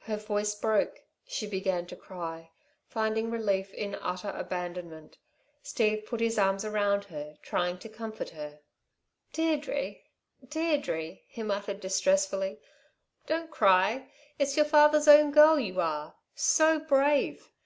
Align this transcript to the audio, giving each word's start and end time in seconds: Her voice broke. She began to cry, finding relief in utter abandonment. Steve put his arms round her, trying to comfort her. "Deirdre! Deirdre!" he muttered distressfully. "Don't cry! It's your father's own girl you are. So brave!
Her 0.00 0.18
voice 0.18 0.54
broke. 0.54 1.00
She 1.26 1.46
began 1.46 1.86
to 1.86 1.96
cry, 1.96 2.50
finding 2.86 3.30
relief 3.30 3.72
in 3.72 3.94
utter 3.94 4.28
abandonment. 4.28 5.16
Steve 5.62 6.04
put 6.04 6.20
his 6.20 6.38
arms 6.38 6.66
round 6.66 7.04
her, 7.04 7.38
trying 7.40 7.78
to 7.78 7.88
comfort 7.88 8.28
her. 8.28 8.60
"Deirdre! 9.32 9.94
Deirdre!" 10.46 11.20
he 11.26 11.42
muttered 11.42 11.80
distressfully. 11.80 12.60
"Don't 13.26 13.50
cry! 13.50 14.10
It's 14.38 14.54
your 14.54 14.66
father's 14.66 15.08
own 15.08 15.30
girl 15.30 15.58
you 15.58 15.80
are. 15.80 16.14
So 16.34 16.80
brave! 16.80 17.50